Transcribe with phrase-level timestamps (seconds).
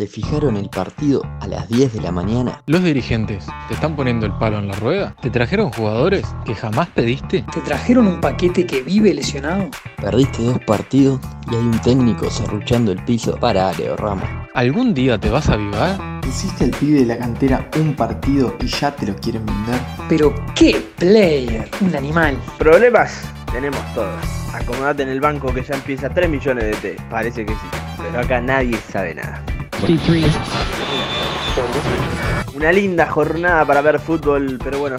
[0.00, 2.62] ¿Te fijaron el partido a las 10 de la mañana?
[2.64, 5.14] ¿Los dirigentes te están poniendo el palo en la rueda?
[5.20, 7.44] ¿Te trajeron jugadores que jamás pediste?
[7.52, 9.68] ¿Te trajeron un paquete que vive lesionado?
[10.00, 13.36] ¿Perdiste dos partidos y hay un técnico serruchando el piso?
[13.36, 14.24] Para, Leo Ramos.
[14.54, 16.00] ¿Algún día te vas a avivar?
[16.26, 19.80] ¿Hiciste el pibe de la cantera un partido y ya te lo quieren vender?
[20.08, 22.38] Pero qué player, un animal.
[22.56, 24.24] Problemas tenemos todos.
[24.54, 27.02] Acomodate en el banco que ya empieza 3 millones de T.
[27.10, 27.68] Parece que sí.
[27.98, 29.44] Pero acá nadie sabe nada.
[32.54, 34.96] Una linda jornada para ver fútbol, pero bueno,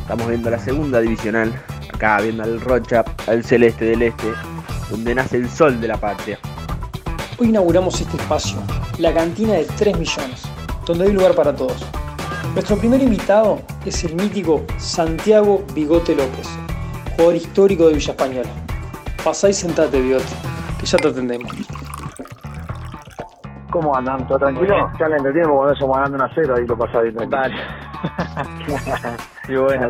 [0.00, 1.52] estamos viendo la segunda divisional.
[1.94, 4.26] Acá viendo al Rocha, al Celeste del Este,
[4.90, 6.38] donde nace el sol de la patria.
[7.38, 8.56] Hoy inauguramos este espacio,
[8.98, 10.42] la cantina de 3 millones,
[10.84, 11.84] donde hay lugar para todos.
[12.54, 16.48] Nuestro primer invitado es el mítico Santiago Bigote López,
[17.12, 18.50] jugador histórico de Villa Española.
[19.22, 20.24] Pasá y sentate, Bigote,
[20.80, 21.52] que ya te atendemos.
[23.80, 24.26] ¿Cómo andan?
[24.26, 24.90] ¿Todo tranquilo?
[24.98, 27.14] Ya le entendimos cuando estamos ganando una cero, ahí lo pasa bien.
[27.16, 27.52] Total.
[29.48, 29.88] y bueno,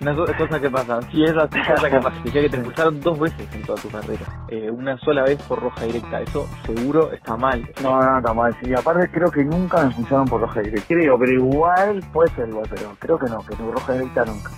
[0.00, 1.00] una co- cosa que pasa.
[1.10, 2.16] Sí, esas cosas que pasa.
[2.24, 4.24] Dije que te expulsaron dos veces en toda tu carrera.
[4.48, 6.20] Eh, una sola vez por roja directa.
[6.20, 7.68] Eso seguro está mal.
[7.82, 8.56] No, no, está mal.
[8.62, 10.86] Sí, aparte creo que nunca me expulsaron por roja directa.
[10.88, 14.50] Creo, pero igual puede ser igual, pero creo que no, que no, roja directa nunca.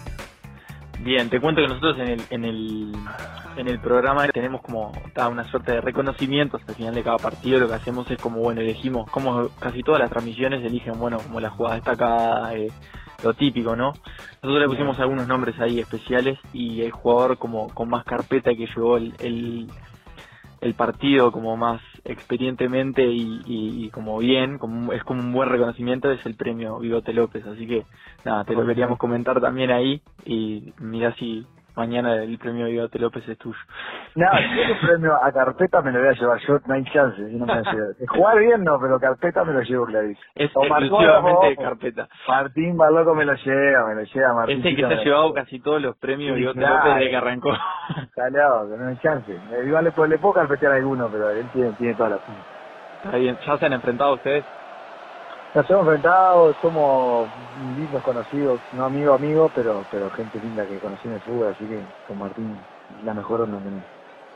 [1.01, 2.93] Bien, te cuento que nosotros en el, en el,
[3.57, 7.61] en el programa tenemos como ta, una suerte de reconocimientos al final de cada partido.
[7.61, 11.41] Lo que hacemos es como, bueno, elegimos, como casi todas las transmisiones eligen, bueno, como
[11.41, 12.73] la jugada destacada, eh,
[13.23, 13.93] lo típico, ¿no?
[14.43, 18.67] Nosotros le pusimos algunos nombres ahí especiales y el jugador como con más carpeta que
[18.67, 19.69] llevó el, el,
[20.61, 25.49] el partido como más experientemente y, y- y como bien, como es como un buen
[25.49, 27.45] reconocimiento, es el premio Bigote López.
[27.47, 27.85] Así que
[28.25, 31.47] nada, te lo queríamos comentar también ahí y mira si
[31.77, 33.59] mañana el premio Bigote López es tuyo.
[34.15, 36.85] No, si es un premio a carpeta me lo voy a llevar yo, no hay
[36.85, 37.63] chance, si no me
[38.09, 40.27] Jugar bien no, pero carpeta me lo llevo clarísimo.
[40.35, 42.09] Es O exclusivamente de carpeta.
[42.29, 44.61] Martín Barloco me lo lleva, me lo lleva Martín.
[44.61, 46.77] Es el que se ha llevado casi todos los premios Sí, Bigote claro.
[46.77, 47.53] López desde que arrancó.
[48.03, 49.33] Está loco, no hay chance.
[49.67, 52.41] Igual le, le puedo carpetear a alguno, pero él tiene, tiene toda la pinta.
[53.05, 54.45] Está bien, ¿ya se han enfrentado ustedes?
[55.57, 61.09] Nos hemos enfrentado, somos lindos conocidos, no amigo amigo, pero pero gente linda que conocí
[61.09, 63.61] en el fútbol, así que con Martín la mejor onda.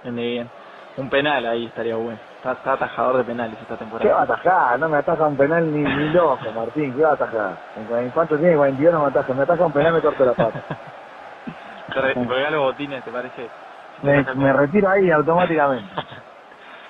[0.02, 0.52] Viene bien.
[0.96, 2.22] Un penal ahí estaría bueno.
[2.36, 4.24] Está, está atajador de penales esta ¿Qué va a temporada.
[4.24, 4.80] atajar?
[4.80, 7.60] No me ataja un penal ni, ni loco, Martín, ¿qué va a atajar?
[7.74, 8.56] ¿En, cuánto tiene?
[8.56, 10.64] 42 no me ataja, me ataja un penal me corto la pata.
[11.92, 13.52] Te re- te colgás los botines, ¿te parece?
[13.98, 15.94] Me, me retiro ahí automáticamente.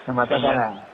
[0.06, 0.89] No me ataja nada.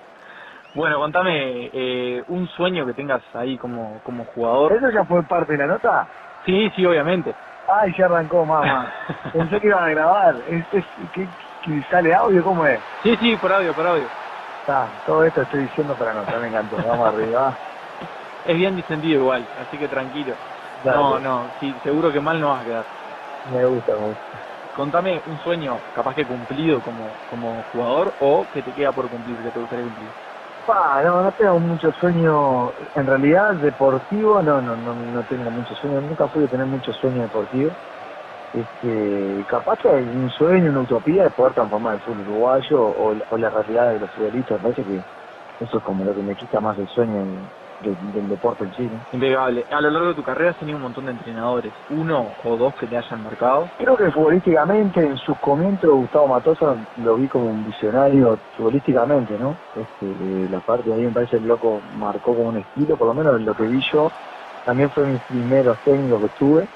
[0.76, 4.74] Bueno, contame eh, un sueño que tengas ahí como, como jugador.
[4.74, 6.06] ¿Eso ya fue parte de la nota?
[6.44, 7.34] Sí, sí, obviamente.
[7.66, 8.92] Ay, ya arrancó, mamá.
[9.32, 10.34] Pensé que iban a grabar.
[10.46, 11.30] Es, es, ¿qué,
[11.62, 12.44] qué sale audio?
[12.44, 12.84] ¿Cómo es?
[13.02, 14.10] Sí, sí, por audio, por audio.
[14.60, 16.76] Está, todo esto estoy diciendo para nota, me encantó.
[16.76, 17.58] Vamos arriba.
[18.44, 20.36] Es bien distendido igual, así que tranquilo.
[20.82, 20.96] Dale.
[20.96, 22.86] No, no, sí, seguro que mal no vas a quedar.
[23.46, 24.38] Me gusta, me gusta.
[24.74, 29.42] Contame un sueño capaz que cumplido como, como jugador o que te queda por cumplir,
[29.42, 30.12] que te gustaría cumplir.
[30.66, 35.74] Pa, no, no tengo mucho sueño, en realidad deportivo, no, no, no, no tengo mucho
[35.76, 37.72] sueño, nunca pude tener mucho sueño deportivo.
[38.52, 43.14] Este, capaz que hay un sueño, una utopía de poder transformar el fútbol uruguayo o,
[43.28, 44.98] o la realidad de los futbolistas, parece que
[45.60, 47.48] eso es como lo que me quita más el sueño
[47.80, 49.00] del, del deporte en Chile.
[49.12, 49.66] Impecable.
[49.70, 51.72] A lo largo de tu carrera has tenido un montón de entrenadores.
[51.88, 53.70] Uno o dos que te hayan marcado.
[53.76, 56.66] Creo que futbolísticamente en sus comienzos Gustavo Matosa
[56.96, 59.58] lo vi como un visionario futbolísticamente, ¿no?
[59.74, 63.08] Este, eh, la parte de ahí me parece el loco marcó como un estilo, por
[63.08, 64.10] lo menos lo que vi yo,
[64.64, 66.68] también fue mis primeros técnicos que tuve.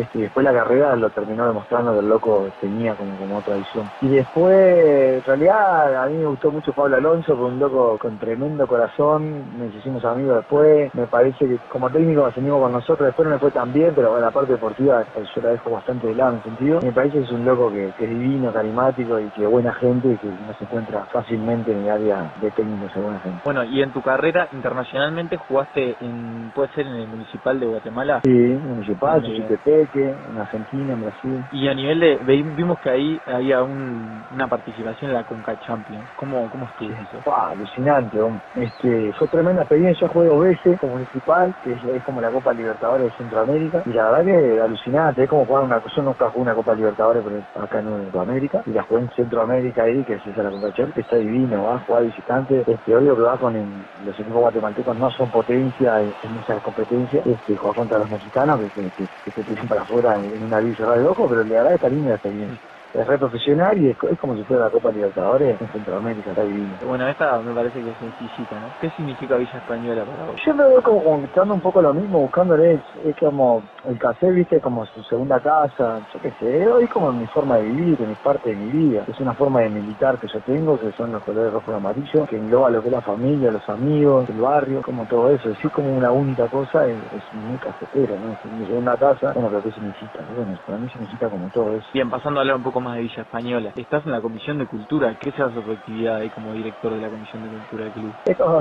[0.00, 3.90] Este, después la carrera lo terminó demostrando que el loco tenía como, como otra visión.
[4.00, 8.18] Y después, en realidad, a mí me gustó mucho Pablo Alonso, fue un loco con
[8.18, 13.06] tremendo corazón, nos hicimos amigos después, me parece que como técnico se animó con nosotros,
[13.06, 15.70] después no me fue tan bien, pero bueno, la parte deportiva eh, yo la dejo
[15.70, 16.80] bastante de lado en ese sentido.
[16.82, 20.08] Me parece que es un loco que, que es divino, carismático y que buena gente
[20.08, 23.40] y que no se encuentra fácilmente en el área de técnicos de buena gente.
[23.44, 28.20] Bueno, y en tu carrera internacionalmente jugaste en, puede ser en el Municipal de Guatemala.
[28.24, 29.48] Sí, municipal, Bien.
[29.98, 31.44] En Argentina, en Brasil.
[31.50, 36.08] Y a nivel de, vimos que ahí había un, una participación en la Conca Champions.
[36.16, 37.20] ¿Cómo, cómo estuvo eso?
[37.22, 38.42] Fua, alucinante, hombre.
[38.54, 42.30] este, fue tremenda experiencia, yo jugué dos veces como municipal, que es, es como la
[42.30, 46.30] Copa Libertadores de Centroamérica, y la verdad que alucinante, es como jugar una, yo nunca
[46.30, 50.14] jugué una Copa Libertadores pero acá en Centroamérica, y la jugué en Centroamérica ahí, que
[50.14, 53.22] es esa la Copa Champions, que está divino, va a jugar visitante, este, obvio que
[53.22, 57.74] va con el- los equipos guatemaltecos no son potencia en, en esas competencias, este, juega
[57.74, 61.54] contra los mexicanos, que, que, que, para afuera en, una villa de ojo, pero la
[61.54, 62.69] verdad está linda la experiencia.
[62.92, 66.42] Es re profesional y es, es como si fuera la Copa Libertadores en Centroamérica, está
[66.42, 66.76] divino.
[66.84, 68.72] Bueno, esta me parece que es sencillita, ¿no?
[68.80, 70.40] ¿Qué significa Villa Española para vos?
[70.44, 74.30] Yo me veo como buscando un poco lo mismo, buscándole, es, es como el café,
[74.32, 78.10] viste, como su segunda casa, yo qué sé, hoy como mi forma de vivir, que
[78.10, 81.12] es parte de mi vida, es una forma de militar que yo tengo, que son
[81.12, 84.40] los colores rojo y amarillo, que engloba lo que es la familia, los amigos, el
[84.40, 88.32] barrio, como todo eso, es como una única cosa, es, es muy cafetera, ¿no?
[88.32, 90.24] Es mi segunda casa, bueno, pero ¿qué significa?
[90.34, 91.86] Bueno, para mí significa como todo eso.
[91.92, 93.72] Bien, hablar un poco más de Villa Española.
[93.76, 95.16] Estás en la Comisión de Cultura.
[95.20, 98.12] ¿Qué se hace tu actividad ahí como director de la Comisión de Cultura del club?
[98.26, 98.60] Es como,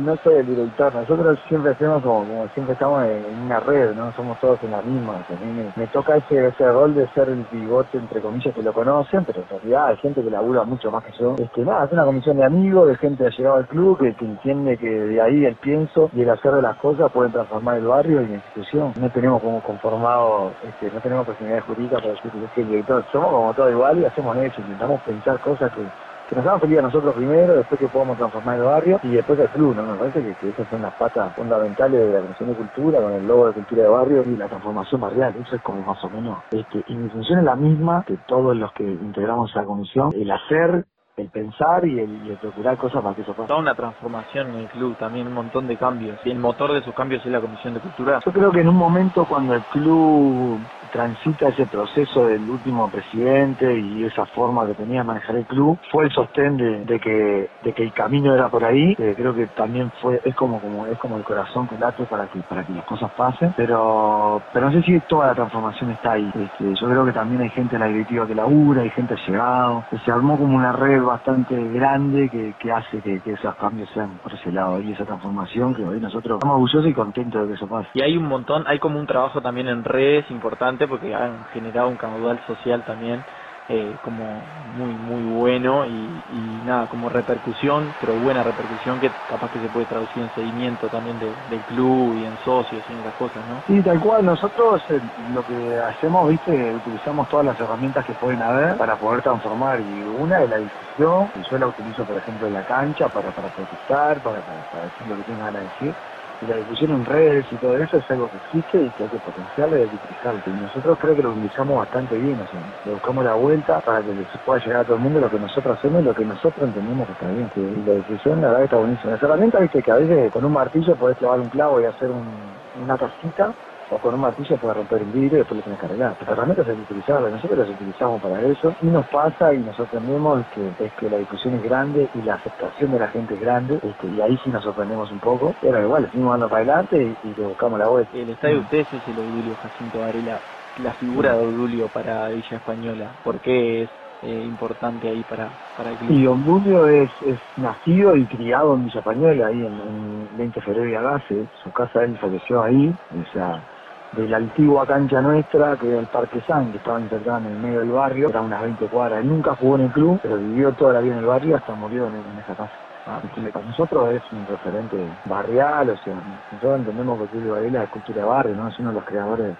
[0.00, 4.12] no soy el director, nosotros siempre hacemos como, siempre estamos en, una red, ¿no?
[4.12, 5.24] Somos todos en la misma.
[5.44, 9.24] Me, me toca ese, ese rol de ser el pivote, entre comillas, que lo conocen,
[9.24, 11.34] pero en realidad hay gente que labura mucho más que yo.
[11.38, 14.14] Este, nada, es una comisión de amigos, de gente que ha llegado al club, que,
[14.14, 17.78] que entiende que de ahí el pienso y el hacer de las cosas pueden transformar
[17.78, 18.92] el barrio y la institución.
[19.00, 23.04] No tenemos como conformado, este, no tenemos personalidad jurídica para decir que es el director.
[23.12, 25.82] Somos como todos iguales y hacemos eso, intentamos pensar cosas que
[26.30, 29.36] que nos hagan feliz a nosotros primero, después que podamos transformar el barrio y después
[29.40, 29.82] el club, ¿no?
[29.82, 33.12] Me parece que, que esas son las patas fundamentales de la Comisión de Cultura, con
[33.12, 36.08] el logo de Cultura de Barrio y la transformación barrial, eso es como más o
[36.08, 36.38] menos.
[36.52, 40.30] Este, y mi función es la misma que todos los que integramos esa comisión, el
[40.30, 40.84] hacer,
[41.16, 43.48] el pensar y el, y el procurar cosas para que eso pase.
[43.48, 46.16] Toda una transformación en el club, también un montón de cambios.
[46.24, 48.20] Y el motor de esos cambios es la Comisión de Cultura.
[48.24, 50.60] Yo creo que en un momento cuando el club
[50.92, 55.78] transita ese proceso del último presidente y esa forma que tenía de manejar el club
[55.90, 59.90] fue el sostén de, que de que el camino era por ahí creo que también
[60.00, 62.84] fue es como como es como el corazón que late para que para que las
[62.84, 67.04] cosas pasen pero pero no sé si toda la transformación está ahí Este, yo creo
[67.04, 70.56] que también hay gente en la directiva que labura hay gente llegado se armó como
[70.56, 74.80] una red bastante grande que, que hace que, que esos cambios sean por ese lado
[74.80, 77.88] y esa transformación que hoy nosotros estamos orgullosos y contentos de que eso pase.
[77.94, 81.88] Y hay un montón, hay como un trabajo también en redes importante porque han generado
[81.90, 83.24] un caudal social también
[83.68, 89.60] eh, como muy muy bueno y, nada, como repercusión, pero buena repercusión que capaz que
[89.60, 93.14] se puede traducir en seguimiento también de- del club y en socios y en esas
[93.14, 93.62] cosas, ¿no?
[93.66, 94.24] Sí, tal cual.
[94.24, 95.56] Nosotros eh, lo que
[95.90, 99.80] hacemos, viste, utilizamos todas las herramientas que pueden haber para poder transformar.
[99.82, 101.32] Y una es la difusión.
[101.34, 105.16] Yo la utilizo, por ejemplo, en la cancha para, para protestar, para, para, decir lo
[105.18, 105.96] que tengo ganas de decir.
[106.40, 109.10] Y la difusión en redes y todo eso es algo que existe y que hay
[109.10, 110.42] que potenciarlo y hay que utilizarlo.
[110.46, 112.40] Y nosotros creo que lo utilizamos bastante bien.
[112.40, 115.20] O sea, le buscamos la vuelta para que se pueda llegar a todo el mundo
[115.20, 117.48] lo que nosotros hacemos y lo que nosotros entendemos que está bien.
[117.50, 119.12] Que la difusión, la verdad, está buenísima.
[119.12, 122.10] Las herramientas, viste, que a veces con un martillo podés clavar un clavo y hacer
[122.10, 123.44] un- una casita
[123.90, 126.16] o con un martillo puedes romper un vidrio y después lo tenés que arreglar.
[126.20, 129.76] Las herramientas hay que utilizarlas, nosotros las utilizamos para eso y nos pasa y nos
[129.76, 133.40] sorprendemos que es que la difusión es grande y la aceptación de la gente es
[133.40, 137.18] grande este, y ahí sí nos sorprendemos un poco, pero igual seguimos dando para adelante
[137.22, 138.16] y, le buscamos la vuelta.
[138.16, 140.40] El estadio de ustedes es el Odulio Jacinto Varela,
[140.76, 143.16] la figura de Odulio para Villa Española.
[143.24, 143.90] ¿Por qué es
[144.22, 146.10] eh, importante ahí para, para el club?
[146.10, 150.66] Y Obdulio es, es nacido y criado en Villa Pañuela, ahí en, en 20 de
[150.66, 151.46] febrero y Agase.
[151.64, 153.62] Su casa él falleció ahí, o sea,
[154.12, 157.58] de la antigua cancha nuestra, que era el Parque San, que estaba insertada en el
[157.58, 159.20] medio del barrio, era unas 20 cuadras.
[159.20, 161.74] Él nunca jugó en el club, pero vivió toda la vida en el barrio hasta
[161.74, 162.72] murió en, en esa casa.
[163.06, 163.20] Ah,
[163.52, 166.14] Para nosotros es un referente barrial, o sea,
[166.52, 168.68] nosotros entendemos que Julio Varela es cultura de barrio, ¿no?
[168.68, 169.56] Es uno de los creadores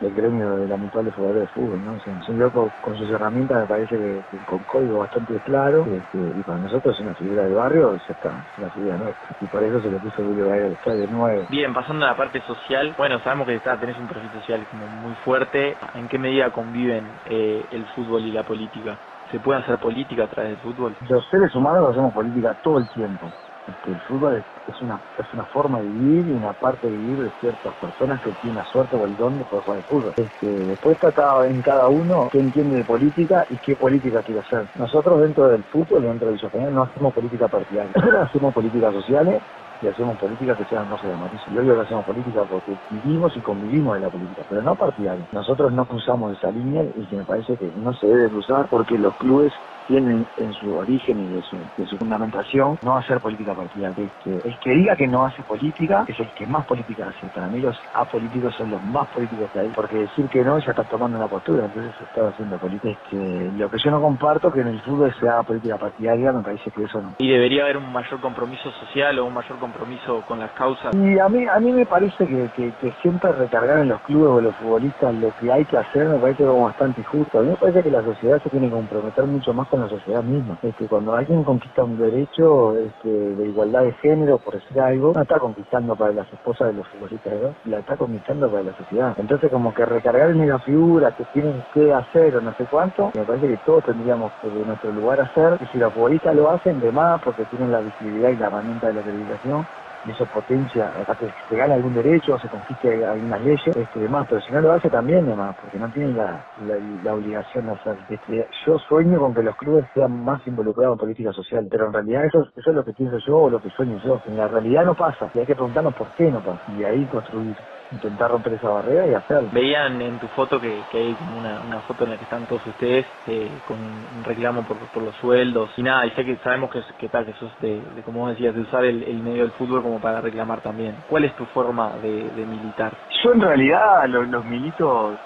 [0.00, 1.94] del gremio de la mutual de jugadores de fútbol, ¿no?
[1.94, 5.40] O sea, es un loco con sus herramientas, me parece que, que con código bastante
[5.40, 8.96] claro, este, y para nosotros es una figura del barrio, ya está, es una figura
[8.98, 11.46] nuestra, y por eso se le puso Julio Varela al estadio nuevo.
[11.48, 14.88] Bien, pasando a la parte social, bueno, sabemos que está, tenés un perfil social como
[14.88, 15.76] muy fuerte.
[15.94, 18.98] ¿En qué medida conviven eh, el fútbol y la política?
[19.30, 20.96] ¿Se puede hacer política a través del fútbol?
[21.08, 23.30] Los seres humanos hacemos política todo el tiempo.
[23.66, 27.18] Este, el fútbol es, una es una forma de vivir y una parte de vivir
[27.18, 30.12] de ciertas personas que tienen la suerte o el don de poder jugar al fútbol.
[30.16, 34.68] Este, después está en cada uno qué entiende de política y qué política quiere hacer.
[34.74, 37.92] Nosotros dentro del fútbol, dentro del Villa no hacemos política partidaria,
[38.22, 39.42] hacemos políticas sociales
[39.80, 41.44] y hacemos políticas que sean rojo y amarillo.
[41.48, 45.26] Y obvio que hacemos política porque vivimos y convivimos en la política, pero no partidaria.
[45.32, 48.98] Nosotros no cruzamos esa línea y que me parece que no se debe cruzar porque
[48.98, 49.52] los clubes
[49.86, 54.04] tienen en su origen y de su, de su fundamentación no hacer política partidaria.
[54.04, 57.26] Este, el que diga que no hace política es el que más política hace.
[57.28, 60.70] Para mí los apolíticos son los más políticos que hay, porque decir que no ya
[60.70, 62.88] está tomando una postura, entonces está haciendo política.
[62.90, 66.42] Este, lo que yo no comparto que en el fútbol se haga política partidaria, me
[66.42, 67.14] parece que eso no.
[67.18, 70.94] ¿Y debería haber un mayor compromiso social o un mayor compromiso con las causas?
[70.94, 74.28] Y a mí, a mí me parece que, que, que siempre recargar en los clubes
[74.28, 77.38] o los futbolistas lo que hay que hacer me parece como bastante injusto.
[77.38, 79.88] A mí me parece que la sociedad se tiene que comprometer mucho más en la
[79.88, 80.58] sociedad misma.
[80.62, 85.22] Este, cuando alguien conquista un derecho este, de igualdad de género, por decir algo, no
[85.22, 87.54] está conquistando para las esposas de los futbolistas, ¿no?
[87.70, 89.14] la está conquistando para la sociedad.
[89.18, 93.10] Entonces, como que recargar en la figura que tienen que hacer o no sé cuánto,
[93.14, 96.50] me parece que todos tendríamos que de nuestro lugar hacer, y si los futbolistas lo
[96.50, 99.66] hacen, de más, porque tienen la visibilidad y la herramienta de la televisión,
[100.04, 104.00] y eso potencia, hasta que se gane algún derecho o se conquiste algunas leyes, este,
[104.00, 107.66] demás, pero si no lo hace también demás, porque no tienen la, la, la obligación
[107.66, 107.96] de hacer.
[108.08, 111.94] Este, yo sueño con que los clubes sean más involucrados en política social, pero en
[111.94, 114.20] realidad eso, eso es lo que pienso yo o lo que sueño yo.
[114.26, 117.06] En la realidad no pasa, y hay que preguntarnos por qué no pasa, y ahí
[117.08, 117.56] construir
[117.90, 119.50] intentar romper esa barrera y hacerlo.
[119.52, 122.46] Veían en tu foto que, que hay como una, una foto en la que están
[122.46, 126.36] todos ustedes eh, con un reclamo por, por los sueldos y nada, y sé que
[126.38, 129.22] sabemos que, que tal, que sos de, de, como vos decías, de usar el, el,
[129.22, 130.96] medio del fútbol como para reclamar también.
[131.08, 132.96] ¿Cuál es tu forma de, de militar?
[133.22, 135.18] Yo en realidad los, los militos,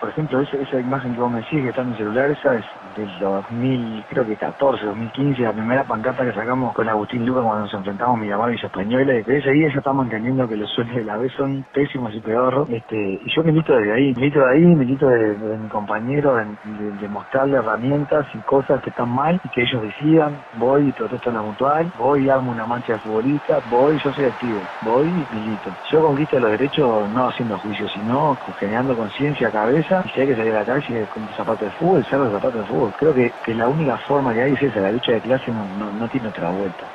[0.00, 2.54] por ejemplo, esa, esa imagen que vos me decís que está en mi celular, esa
[2.54, 2.64] es
[2.96, 7.62] del 2000, creo que 14, 2015, la primera pancarta que sacamos con Agustín Luca cuando
[7.62, 10.56] nos enfrentamos a Miramar y Villa Española, y desde ese día ya estamos entendiendo que
[10.56, 14.14] los sueños de la vez son pésimos y pedorros, este, y yo milito desde ahí,
[14.14, 18.80] milito de ahí, milito de, de mi compañero, de, de, de, mostrarle herramientas y cosas
[18.82, 22.28] que están mal y que ellos decidan, voy y protesto en la mutual, voy y
[22.28, 25.70] armo una mancha de futbolista, voy, yo soy activo, voy y milito.
[25.90, 30.36] Yo conquisto los derechos no haciendo juicios, sino generando conciencia, cabeza, y si hay que
[30.36, 32.92] salir a la calle con zapatos de fútbol, ser los zapatos de fútbol.
[32.96, 35.66] Creo que, que la única forma que hay es esa, la lucha de clase no,
[35.68, 36.92] no, no tiene otra vuelta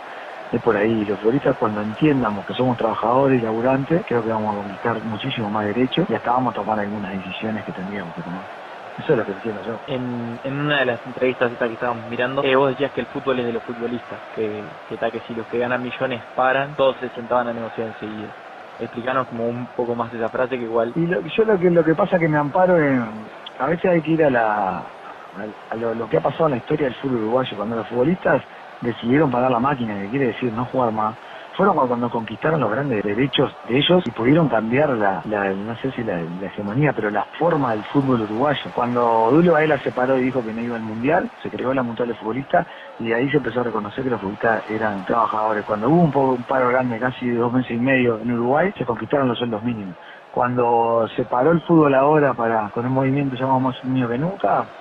[0.54, 1.04] es por ahí.
[1.06, 5.50] Los futbolistas cuando entiendamos que somos trabajadores y laburantes, creo que vamos a conquistar muchísimo
[5.50, 8.46] más derechos y hasta vamos a tomar algunas decisiones que tendríamos que tomar.
[8.98, 9.80] Eso es lo que entiendo yo.
[9.88, 13.08] En, en una de las entrevistas esta que estábamos mirando, eh, vos decías que el
[13.08, 16.98] fútbol es de los futbolistas, que, que, que si los que ganan millones paran, todos
[17.00, 18.30] se sentaban a negociar enseguida.
[18.84, 20.92] Explicanos como un poco más de esa frase que igual...
[20.96, 23.04] Y lo, yo lo que, lo que pasa que me amparo en...
[23.60, 24.78] A veces hay que ir a la...
[24.80, 24.84] A,
[25.72, 28.44] a lo, lo que ha pasado en la historia del fútbol uruguayo, cuando los futbolistas
[28.82, 31.16] decidieron pagar la máquina, que quiere decir no jugar más,
[31.56, 35.92] fueron cuando conquistaron los grandes derechos de ellos y pudieron cambiar la, la no sé
[35.92, 38.72] si la, hegemonía, pero la forma del fútbol uruguayo.
[38.74, 41.84] Cuando Dulio Baela se paró y dijo que no iba al mundial, se creó la
[41.84, 42.68] mutual de futbolistas
[43.00, 45.66] y ahí se empezó a reconocer que los futbolistas eran trabajadores.
[45.66, 49.28] Cuando hubo un, un paro grande, casi dos meses y medio en Uruguay, se conquistaron
[49.28, 49.96] los sueldos mínimos
[50.34, 54.18] cuando se paró el fútbol ahora para con un movimiento llamado más unido que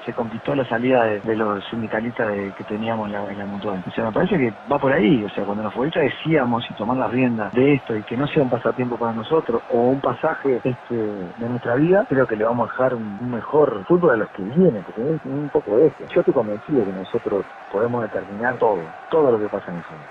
[0.07, 3.85] se conquistó la salida de, los sindicalistas de, que teníamos en la, en la mutual.
[3.87, 5.23] O sea, me parece que va por ahí.
[5.23, 8.27] O sea, cuando los futbolistas decíamos y tomar las riendas de esto y que no
[8.29, 12.45] sea un pasatiempo para nosotros o un pasaje este, de nuestra vida, creo que le
[12.45, 15.77] vamos a dejar un, un mejor fútbol a los que vienen, porque es un poco
[15.77, 16.07] de eso.
[16.15, 20.09] Yo estoy convencido que nosotros podemos determinar todo, todo lo que pasa en el fútbol.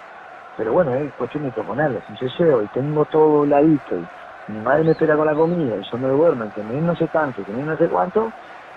[0.56, 2.02] Pero bueno, es cuestión de proponerlo.
[2.02, 4.08] Si yo llego y tengo todo ladito y
[4.52, 7.08] mi madre me espera con la comida y yo me duermo, que me no sé
[7.08, 8.34] tanto, que no sé cuánto,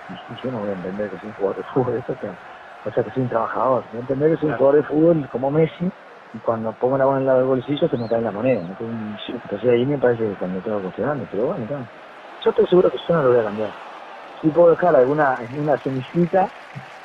[0.09, 2.91] y yo no voy a entender que soy un jugador de fútbol, eso que, o
[2.91, 5.51] sea que soy un trabajador, voy a entender que soy un jugador de fútbol como
[5.51, 5.93] Messi,
[6.33, 9.71] y cuando pongo la mano en lado del bolsillo se me cae la moneda, entonces
[9.71, 11.89] ahí me parece que cuando tengo cuestionando, pero bueno, claro.
[12.41, 13.75] yo estoy seguro que yo no lo voy a cambiar.
[14.41, 16.53] Sí puedo dejar alguna, una semillita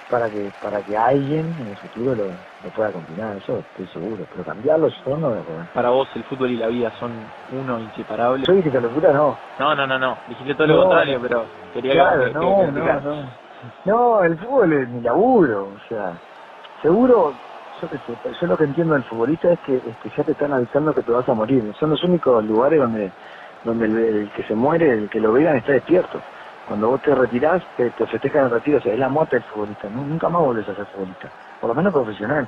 [0.09, 4.25] para que para que alguien en el futuro lo, lo pueda combinar, eso estoy seguro,
[4.29, 5.67] pero cambiarlo yo no a poder.
[5.71, 8.43] Para vos el fútbol y la vida son uno inseparable.
[8.47, 9.37] Yo dije que locura no.
[9.59, 13.01] No, no, no, no, dijiste todo lo contrario, pero quería claro, que, no, que, no,
[13.01, 13.29] no,
[13.85, 16.19] no, el fútbol es mi laburo, o sea,
[16.81, 17.35] seguro,
[17.79, 20.91] yo yo lo que entiendo del futbolista es que, es que ya te están avisando
[20.93, 23.13] que te vas a morir, son los únicos lugares donde
[23.61, 26.23] donde el, el que se muere, el que lo vean está despierto
[26.69, 29.45] cuando vos te retirás, te, te festejan el retiro, o sea, es la muerte del
[29.45, 31.27] futbolista, nunca más volvés a ser futbolista,
[31.59, 32.47] por lo menos profesional.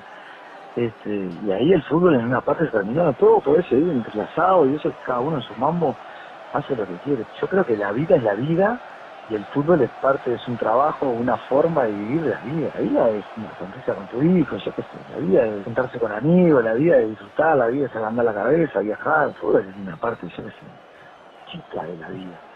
[0.76, 4.76] Este, y ahí el fútbol en una parte se terminó, todo puede seguir entrelazado y
[4.76, 5.96] eso cada uno en su mambo
[6.54, 7.26] hace lo que quiere.
[7.42, 8.80] Yo creo que la vida es la vida
[9.32, 12.70] y el fútbol es parte, es un trabajo, una forma de vivir la vida.
[12.76, 16.76] La vida es una sonrisa con tu hijo, la vida es sentarse con amigos, la
[16.76, 20.28] vida es disfrutar, la vida es agrandar la cabeza, viajar, el fútbol es una parte,
[20.28, 20.52] yo qué
[21.52, 22.51] chica de la vida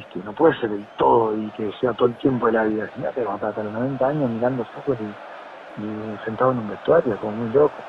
[0.00, 2.64] es que no puede ser el todo y que sea todo el tiempo de la
[2.64, 2.90] vida.
[2.94, 6.58] Si no, te vas a hasta los 90 años mirando fútbol y, y, sentado en
[6.58, 7.84] un vestuario como muy loco.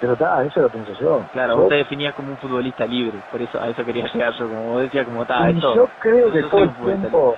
[0.00, 1.26] Pero está, eso lo pienso yo.
[1.32, 4.48] Claro, vos te definías como un futbolista libre, por eso a eso quería llegar yo,
[4.48, 5.74] como vos decías, como está, eso.
[5.74, 7.34] Yo creo que todo el tiempo.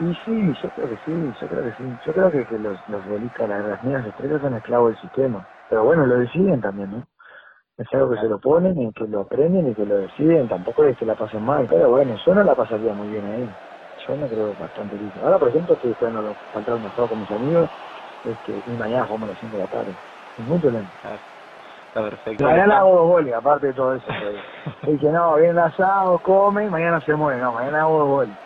[0.00, 1.98] Y sí, yo creo que sí, yo creo que sí.
[2.06, 5.44] Yo creo que, que los, los futbolistas, las, las estrellas son esclavos del sistema.
[5.68, 7.02] Pero bueno, lo deciden también, ¿no?
[7.78, 10.84] Es algo que se lo ponen y que lo aprenden y que lo deciden, tampoco
[10.84, 13.54] es que la pasen mal, pero bueno, yo no la pasaría muy bien ahí,
[14.06, 15.20] yo me creo bastante lindo.
[15.22, 17.70] Ahora, por ejemplo, estoy esperando los un asado con mis amigos,
[18.24, 19.96] este, y mañana jugamos a las 5 de la tarde,
[20.36, 20.88] es muy problema.
[21.86, 22.44] Está perfecto.
[22.44, 24.06] Mañana hago dos goles, aparte de todo eso.
[24.82, 28.08] y que no, viene el asado, come y mañana se muere, no, mañana hago dos
[28.08, 28.36] goles.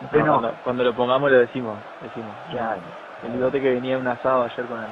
[0.00, 0.40] No, no.
[0.40, 2.36] Cuando, cuando, lo pongamos lo decimos, decimos.
[2.50, 2.82] Claro.
[3.22, 4.90] El bigote que venía un asado ayer con el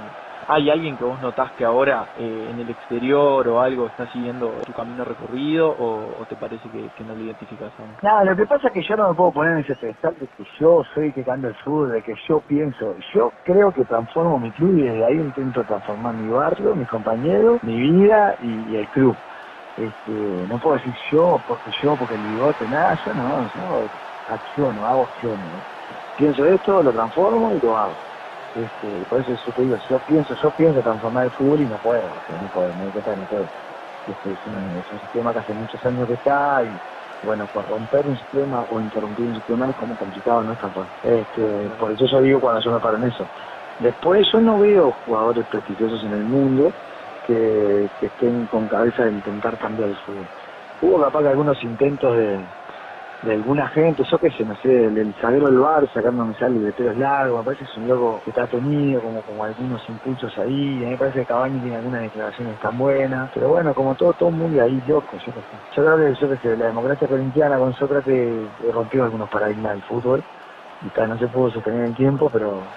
[0.48, 4.62] ¿Hay alguien que vos notás que ahora eh, en el exterior o algo está siguiendo
[4.64, 7.96] tu camino recorrido o, te parece que, no lo identificas aún?
[8.02, 10.28] No, lo que pasa es que yo no me puedo poner en ese pedestal de
[10.28, 12.96] que yo soy que cambia el fútbol, de que yo pienso.
[13.14, 17.62] Yo creo que transformo mi club y desde ahí intento transformar mi barrio, mis compañeros,
[17.62, 19.18] mi vida y, el club.
[19.76, 20.12] Este,
[20.48, 23.90] no puedo decir yo, porque yo, porque el bigote, nada, yo no, yo
[24.26, 25.64] acciono, hago acciones.
[26.16, 28.11] Pienso esto, lo transformo y lo hago.
[28.54, 31.78] Este, por eso yo te digo, yo pienso, yo pienso transformar el fútbol y no
[31.78, 33.50] puedo, o sea, no puedo, cuenta que no puedo.
[34.06, 36.80] Este, es, un, es un sistema que hace muchos años que está y
[37.22, 40.58] bueno, por romper un sistema o interrumpir un sistema es como complicado, no es.
[41.02, 43.30] Este, por eso yo digo cuando yo me paro en eso.
[43.78, 46.74] Después yo no veo jugadores prestigiosos en el mundo
[47.22, 50.28] que, que estén con cabeza de intentar cambiar el fútbol.
[50.80, 52.48] Hubo capaz que algunos intentos de,
[53.22, 56.58] de alguna gente, yo qué sé, no sé, el, el zaguero del bar sacándome sale
[56.58, 59.88] de pelos largos, me parece que es un loco que está tenido, como, como algunos
[59.88, 63.72] impulsos ahí, a mí me parece que Cabañi tiene algunas declaraciones tan buenas, pero bueno,
[63.74, 65.56] como todo, todo el mundo ahí loco, yo qué sé.
[65.70, 70.24] Yo creo que, yo qué la democracia corintiana con Sócrates rompió algunos paradigmas del fútbol,
[70.80, 72.74] y tal, no se pudo sostener en tiempo, pero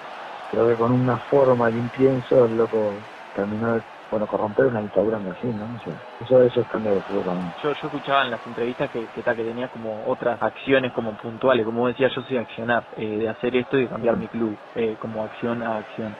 [0.48, 3.02] creo que con una forma de un pienso, el loco
[3.34, 5.76] terminó bueno, corromper una dictadura en Brasil, ¿no?
[6.20, 7.52] Eso, eso es cambio de fútbol.
[7.62, 11.64] Yo, yo escuchaba en las entrevistas que, que, que tenía como otras acciones como puntuales,
[11.66, 14.96] como decía, yo soy accionar, eh, de hacer esto y de cambiar mi club, eh,
[14.98, 16.18] como acción a acción.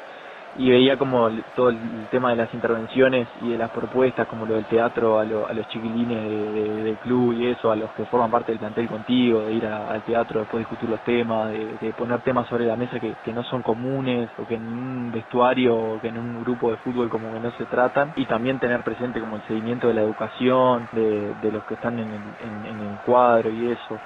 [0.58, 1.78] Y veía como todo el
[2.10, 5.52] tema de las intervenciones y de las propuestas, como lo del teatro a, lo, a
[5.52, 8.88] los chiquilines de, de, del club y eso, a los que forman parte del plantel
[8.88, 12.76] contigo, de ir al teatro después discutir los temas, de, de poner temas sobre la
[12.76, 16.70] mesa que, no son comunes o que en un vestuario o que en un grupo
[16.70, 18.14] de fútbol como que no se tratan.
[18.16, 21.98] Y también tener presente como el seguimiento de la educación de, de los que están
[21.98, 22.22] en el,
[22.66, 23.98] en el cuadro y eso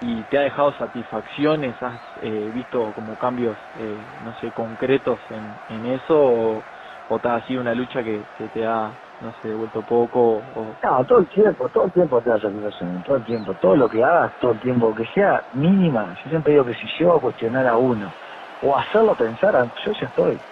[0.00, 5.60] y te ha dejado satisfacciones, has eh, visto como cambios, eh, no sé, concretos en,
[5.68, 6.64] en eso
[7.08, 10.76] o, te ha sido una lucha que, que te ha, no sé, devuelto poco o...
[10.82, 13.88] No, todo el tiempo, todo el tiempo te da satisfacción, todo el tiempo, todo lo
[13.88, 17.66] que hagas, todo el tiempo, que sea mínima, yo siempre digo que si yo cuestionar
[17.66, 18.12] a uno
[18.60, 19.52] o hacerlo pensar,
[19.84, 20.42] yo ya estoy.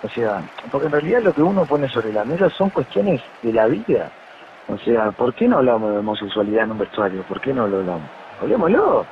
[0.00, 3.52] O sea, porque en realidad lo que uno pone sobre la mesa son cuestiones de
[3.52, 4.12] la vida.
[4.66, 7.24] O sea, ¿por qué no hablamos de homosexualidad en un vestuario?
[7.24, 8.12] ¿Por qué no lo hablamos?
[8.40, 9.04] Hablemoslo.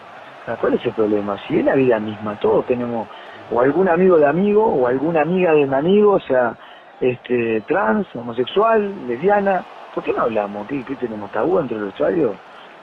[0.61, 1.37] ¿Cuál es el problema?
[1.49, 3.09] Si es la vida misma, todos tenemos
[3.53, 6.55] o algún amigo de amigo o alguna amiga de un amigo, o sea,
[7.01, 10.67] este trans, homosexual, lesbiana, ¿por qué no hablamos?
[10.69, 12.33] ¿Qué, qué tenemos tabú entre los usuarios?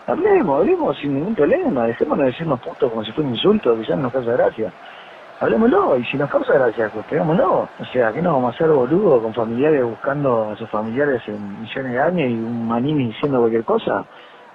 [0.07, 3.85] Hablemos, hablemos sin ningún problema, dejémonos de decirnos putos como si fuera un insulto, que
[3.85, 4.71] ya no nos causa gracia.
[5.39, 7.69] Hablemoslo, y si nos causa gracia, pues pegámoslo.
[7.79, 11.61] O sea, que no vamos a hacer boludo con familiares buscando a sus familiares en
[11.61, 14.05] millones de años y un manini diciendo cualquier cosa?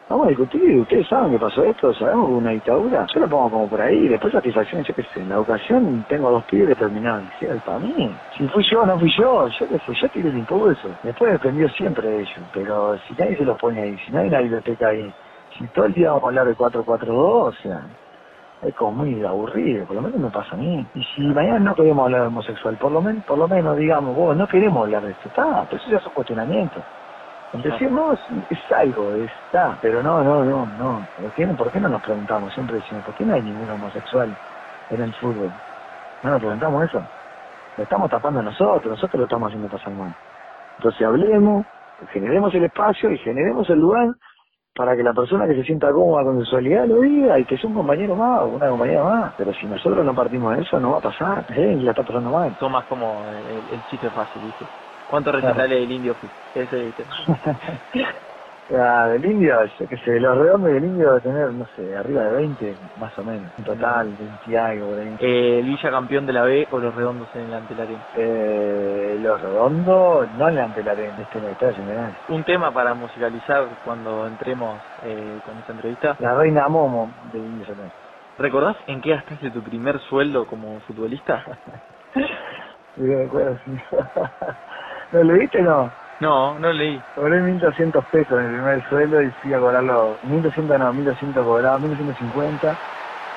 [0.08, 3.50] Vamos a discutir, ustedes saben que pasó esto, sabemos que una dictadura, yo lo pongo
[3.50, 6.76] como por ahí, después satisfacción, yo qué sé, en la educación tengo dos pibes que
[6.76, 10.28] terminaron liceo, para mí, si fui yo no fui yo, yo qué sé, yo tiré
[10.30, 14.12] el impulso, después dependió siempre de ellos, pero si nadie se los pone ahí, si
[14.12, 15.14] no hay una biblioteca ahí,
[15.58, 17.88] si todo el día vamos a hablar de 442, o sea,
[18.62, 20.90] es como muy aburrido, por lo menos me pasa a mí.
[20.94, 24.16] Y si mañana no queremos hablar de homosexual, por lo menos, por lo menos digamos,
[24.16, 26.84] vos no queremos hablar de esto, está, pero eso ya son cuestionamientos.
[26.84, 27.07] Decir
[27.52, 31.08] no es, es algo, está, pero no, no, no, no.
[31.14, 32.52] ¿Por qué, ¿Por qué no nos preguntamos?
[32.54, 34.38] Siempre decimos, ¿por qué no hay ningún homosexual
[34.88, 35.54] en el fútbol?
[36.22, 37.10] No nos preguntamos eso.
[37.76, 40.14] Lo estamos tapando nosotros, nosotros lo estamos haciendo pasar mal.
[40.78, 41.66] Entonces hablemos,
[42.12, 44.08] generemos el espacio y generemos el lugar
[44.74, 47.68] para que la persona que se sienta cómoda con sexualidad lo diga y que sea
[47.70, 49.34] un compañero más o una compañera más.
[49.36, 51.46] Pero si nosotros no partimos de eso, no va a pasar.
[51.50, 51.74] ¿eh?
[51.78, 52.56] Y la está pasando mal.
[52.56, 54.70] Tomas como el, el chiste fácil, ¿viste?
[55.08, 56.14] ¿Cuántos recitales del indio
[56.54, 57.06] Ese, ¿viste?
[58.78, 62.24] ah, del indio, yo qué sé, los redondos del indio debe tener, no sé, arriba
[62.24, 63.50] de 20, más o menos.
[63.56, 65.16] En total, 20 algo por ahí.
[65.18, 68.04] Eh, ¿El Villa campeón de la B o los redondos en el Antelarén?
[68.12, 72.14] Eh, los redondos, no en el Antelarén, este en el Estadio General.
[72.28, 76.16] Un tema para musicalizar cuando entremos eh, con esta entrevista.
[76.18, 77.92] La reina Momo del indio Solís.
[78.36, 81.42] ¿Recordás en qué gastaste tu primer sueldo como futbolista?
[82.94, 83.58] Sí, me acuerdo.
[85.10, 85.94] ¿Lo leíste o no?
[86.20, 87.04] No, no leí.
[87.14, 91.78] Cobré 1.200 pesos en el primer sueldo y fui a cobrarlo, 1.200 no, 1.200 cobraba,
[91.80, 92.80] 1.250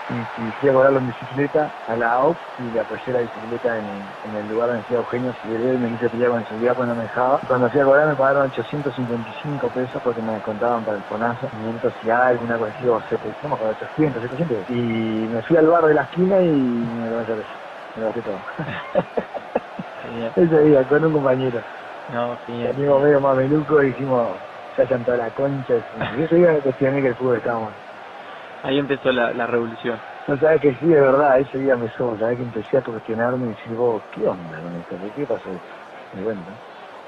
[0.10, 3.70] y, y fui a cobrarlo en bicicleta a la AUP y le apoyé la bicicleta
[3.80, 6.76] en, en el lugar donde decía Eugenio Figueroa y me quise pelear con el seguridad
[6.76, 7.40] cuando me dejaba.
[7.48, 11.96] Cuando fui a cobrar me pagaron 855 pesos porque me descontaban para el fonazo, 500
[12.04, 14.66] y algo, una cosa así, o 700, no me acuerdo, 800, 700.
[14.70, 17.36] Y me fui al bar de la esquina y me lo gasté,
[17.96, 18.44] me lo gasté todo.
[20.18, 21.64] Ese día, con un compañero.
[22.08, 22.68] No, sí.
[22.68, 24.42] Amigo medio mameluco y dijimos,
[24.78, 25.74] ya toda la concha.
[26.18, 27.76] Ese día me cuestioné que el fútbol estaba mal.
[28.64, 30.02] Ahí empezó la, la revolución.
[30.28, 33.48] No sabes que sí, de verdad, ese día me subo, sabes que empecé a cuestionarme
[33.48, 35.00] y decir, vos, ¿qué onda con esto?
[35.00, 35.50] ¿Por qué pasó
[36.14, 36.46] y bueno,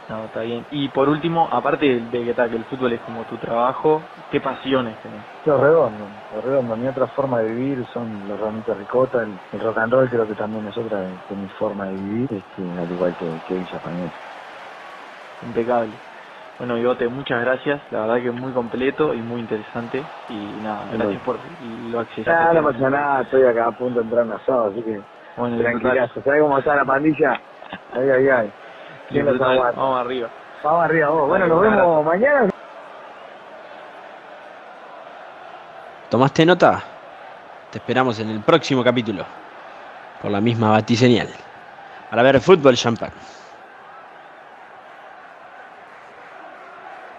[0.07, 0.25] ¿no?
[0.25, 0.67] Está bien.
[0.71, 4.41] Y por último, aparte de, que, tal, que el fútbol es como tu trabajo, ¿qué
[4.41, 5.27] pasiones tenés?
[5.45, 6.77] Lo redondo, lo redondo.
[6.77, 10.27] Mi otra forma de vivir son los ramitos ricota, el, el rock and roll creo
[10.27, 13.55] que también es otra de, de mi forma de vivir, este, al igual que, que
[13.55, 14.13] Villa Español.
[15.41, 16.01] Impecable.
[16.57, 17.81] Bueno, Bigote, muchas gracias.
[17.91, 20.07] La verdad que es muy completo y muy interesante.
[20.27, 22.29] Y nada, gracias por lo acceso.
[22.31, 25.57] Ah, no pasa nada, estoy acá a punto de entrar en asado, así que Bueno,
[25.57, 26.21] tranquilazo.
[26.21, 27.41] ¿Sabes cómo está la pandilla?
[27.91, 28.53] Ay, ay, ay.
[29.21, 30.29] Vamos arriba.
[30.63, 31.27] Vamos arriba vos.
[31.27, 32.49] Bueno, nos vemos mañana.
[36.09, 36.83] ¿Tomaste nota?
[37.71, 39.25] Te esperamos en el próximo capítulo.
[40.21, 41.27] Por la misma batiseñal.
[42.09, 43.11] Para ver fútbol champán.